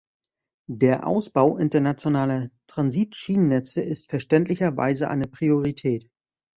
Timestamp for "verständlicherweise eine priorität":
4.09-6.09